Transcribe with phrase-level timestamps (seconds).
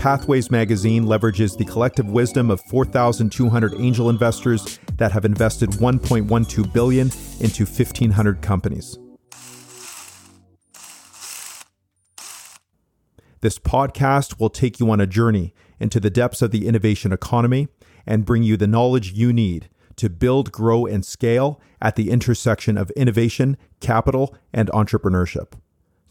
[0.00, 7.10] Pathways magazine leverages the collective wisdom of 4,200 angel investors that have invested 1.12 billion
[7.38, 8.98] into 1,500 companies.
[13.42, 17.68] This podcast will take you on a journey into the depths of the innovation economy
[18.06, 22.78] and bring you the knowledge you need to build, grow, and scale at the intersection
[22.78, 25.52] of innovation, capital, and entrepreneurship.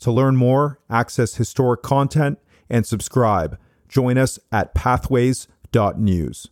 [0.02, 2.38] To learn more, access historic content,
[2.70, 3.58] and subscribe,
[3.90, 6.48] join us at pathways.news.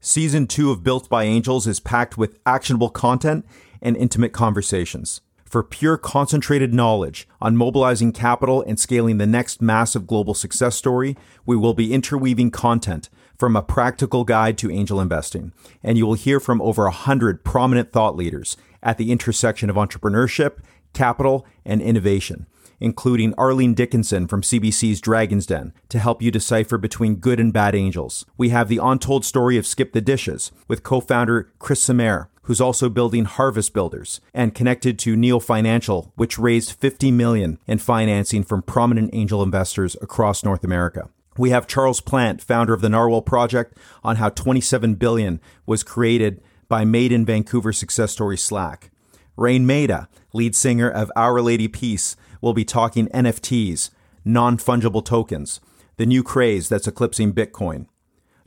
[0.00, 3.44] Season 2 of Built by Angels is packed with actionable content
[3.80, 5.20] and intimate conversations.
[5.44, 11.14] For pure concentrated knowledge on mobilizing capital and scaling the next massive global success story,
[11.44, 15.52] we will be interweaving content from a practical guide to angel investing.
[15.82, 20.58] And you will hear from over 100 prominent thought leaders at the intersection of entrepreneurship,
[20.92, 22.46] capital, and innovation
[22.82, 27.76] including Arlene Dickinson from CBC's Dragon's Den, to help you decipher between good and bad
[27.76, 28.26] angels.
[28.36, 32.60] We have the untold story of Skip the Dishes with co founder Chris Simair, who's
[32.60, 38.42] also building Harvest Builders and connected to Neo Financial, which raised 50 million in financing
[38.42, 41.08] from prominent angel investors across North America.
[41.38, 46.42] We have Charles Plant, founder of the Narwhal Project, on how 27 billion was created
[46.68, 48.90] by Made in Vancouver success story Slack.
[49.36, 53.88] Raine Maida, lead singer of Our Lady Peace, we'll be talking NFTs,
[54.26, 55.58] non fungible tokens,
[55.96, 57.86] the new craze that's eclipsing Bitcoin.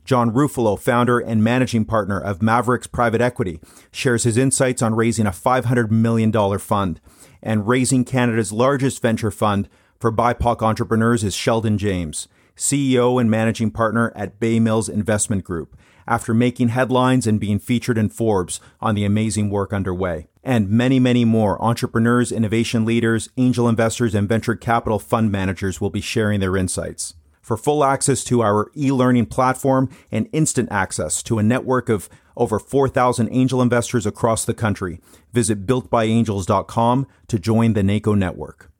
[0.04, 3.58] John Ruffolo, founder and managing partner of Maverix Private Equity,
[3.90, 7.00] shares his insights on raising a $500 million fund.
[7.42, 13.72] And raising Canada's largest venture fund for BIPOC entrepreneurs is Sheldon James, CEO and managing
[13.72, 15.76] partner at Bay Mills Investment Group,
[16.06, 21.00] after making headlines and being featured in Forbes on the amazing work underway and many,
[21.00, 26.38] many more entrepreneurs, innovation leaders, angel investors, and venture capital fund managers will be sharing
[26.38, 27.14] their insights.
[27.42, 32.60] For full access to our e-learning platform and instant access to a network of over
[32.60, 35.00] 4,000 angel investors across the country,
[35.32, 38.70] visit builtbyangels.com to join the NACO network.